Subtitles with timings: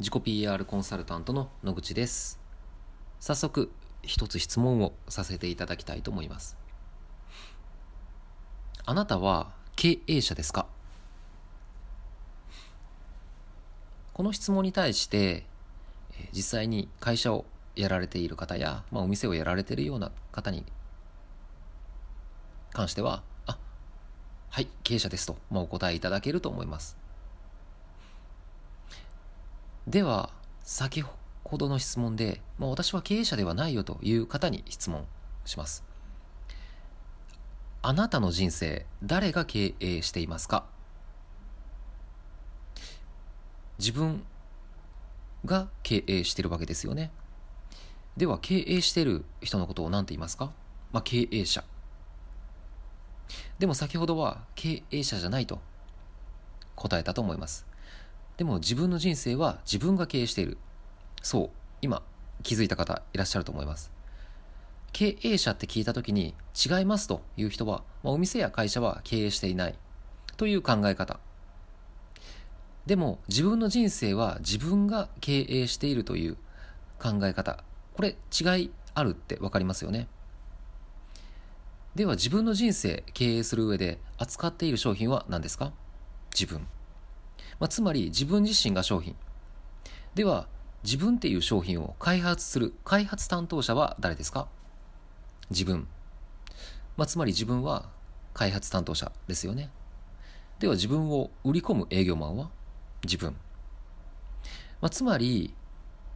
[0.00, 2.40] 自己 PR コンサルタントの野口です。
[3.20, 3.70] 早速
[4.02, 6.56] 一つ質問をさせていただきたいと思います。
[8.86, 10.64] あなたは経営者ですか？
[14.14, 15.44] この質問に対して
[16.32, 17.44] 実際に会社を
[17.76, 20.64] やられている方や、まあ、お店をやられているような方に
[22.72, 23.58] 関してはあ
[24.48, 26.96] はい経営者ですと、まあ、お答えいただけると思います。
[29.86, 30.30] では
[30.62, 35.04] 先ほどの質問で、まあ、私は経営者ではないよという方に質問
[35.44, 35.84] します。
[37.82, 40.64] あなたの人生誰が経営していますか？
[43.78, 44.22] 自分
[45.44, 47.10] が経営しているわけですよね。
[48.16, 50.52] では経営している人のことを何て言いますか、
[50.92, 51.64] まあ、経営者。
[53.58, 55.60] でも先ほどは経営者じゃないと
[56.76, 57.66] 答えたと思います。
[58.40, 60.56] でも自分の人生は自分が経営している。
[61.20, 61.50] そう、
[61.82, 62.02] 今
[62.42, 63.92] 気づいた方いらっしゃると思います。
[64.92, 69.74] 経営者って聞いた時に違いますという人は、まあ、お店や会社は経営していない
[70.38, 71.20] という考え方。
[72.86, 76.38] でも自分の人生は自分が経営しているという
[76.98, 77.62] 考え方。
[77.92, 80.08] これ違いあるって分かりますよね。
[81.94, 85.74] では自分の人生経営する上で扱っている商品は何ですか？
[86.32, 86.66] 自分。
[87.60, 89.14] まあ、つまり自分自身が商品。
[90.14, 90.48] では
[90.82, 94.48] 自分っていう商品を開発する開発担当者は誰ですか？
[95.50, 95.86] 自分、
[96.96, 97.90] まあ、つまり自分は
[98.32, 99.70] 開発担当者ですよね。
[100.58, 102.50] では自分を売り込む営業マンは？
[103.04, 103.36] 自分、
[104.80, 105.54] まあ、つまり、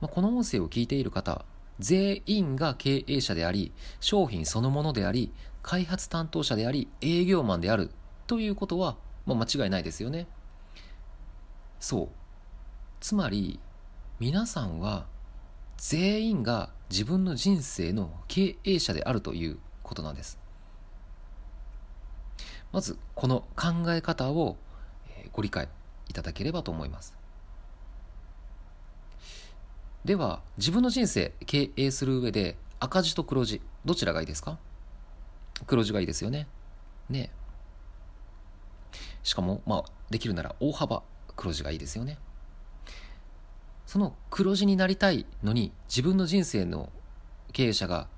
[0.00, 1.44] まあ、この音声を聞いている方
[1.78, 7.90] 全員が経営者であり商品そのものであり開発担当者であり営業マンである
[8.26, 8.96] ということは、
[9.26, 10.26] まあ、間違いないですよね。
[11.82, 12.08] そう。
[13.00, 13.58] つまり
[14.20, 15.06] 皆さんは
[15.76, 20.38] 全員が自分の人生の経営者であるということなんです。
[22.70, 24.56] まずこの考え方を
[25.32, 25.68] ご理解
[26.08, 27.16] いただければと思います。
[30.04, 34.56] では自分の人生経営する上で赤字と黒字どちらがいいですか？
[35.66, 36.46] 黒字がいいですよね。
[37.10, 37.32] ね。
[39.24, 41.02] しかもまあできるなら大幅。
[41.36, 42.18] 黒字がいいですよね。
[43.86, 46.90] その黒字になりたいのに自分の人生の
[47.52, 48.08] 経営者が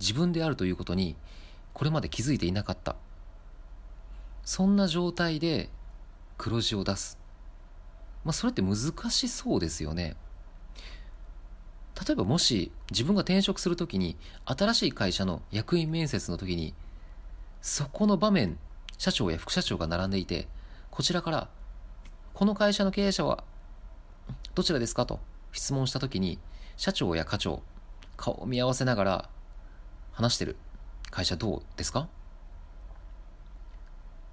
[0.00, 1.16] 自分であるということに
[1.72, 2.96] これまで気づいていなかった。
[4.44, 5.70] そんな状態で
[6.36, 7.18] 黒字を出す。
[8.24, 8.76] まあそれって難
[9.10, 10.16] しそうですよね。
[12.06, 16.74] 例えばもし自分が転職するときに新しい会社の役員面接の時に
[17.60, 18.58] そこの場面
[18.98, 20.48] 社長や副社長が並んでいて
[20.90, 21.48] こちらから
[22.34, 23.44] この会社の経営者は
[24.54, 25.06] どちらですか？
[25.06, 25.20] と
[25.52, 26.38] 質問した時に
[26.76, 27.62] 社長や課長
[28.16, 29.30] 顔を見合わせながら
[30.12, 30.56] 話してる。
[31.10, 32.08] 会社どうですか？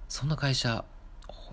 [0.08, 0.84] そんな会社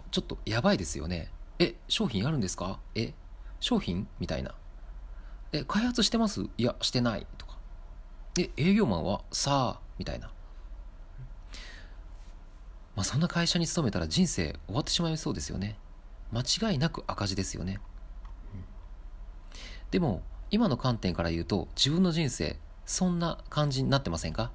[0.09, 1.31] ちょっとやばいですよね。
[1.59, 2.79] え商品あるんですか？
[2.95, 3.13] え
[3.59, 4.07] 商品？
[4.19, 4.55] みたいな。
[5.51, 6.43] え開発してます？
[6.57, 7.27] いやしてない。
[7.37, 7.57] とか。
[8.39, 9.81] え営業マンはさあ？
[9.97, 10.31] みたいな。
[12.95, 15.77] まあそんな会社に勤めたら人生終わってしまいそうですよね。
[16.31, 17.79] 間違いなく赤字ですよね、
[19.91, 20.21] でも
[20.51, 24.51] 今の観点から言うと自分の人生そんな感じになってませんか？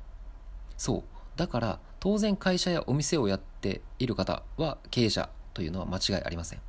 [0.77, 1.03] そう。
[1.37, 6.61] だから当然会社やお店をやっている方は経営者というのは間違いありません、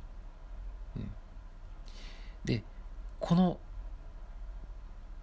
[0.96, 1.10] うん、
[2.46, 2.64] で
[3.20, 3.58] この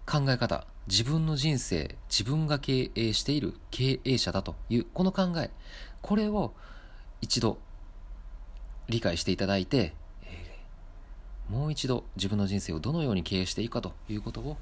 [0.06, 5.50] 考え方自分の人生自分が経営している経営者だというこの考え
[6.02, 6.52] これを
[7.20, 7.58] 一度
[8.88, 9.94] 理解していただいて、
[10.24, 14.56] えー、もう一度自分の人生をどのように経営していくかということを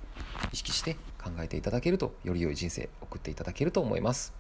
[0.53, 4.40] 意識して考えていただけるとより良い人生を送っていただけると思います。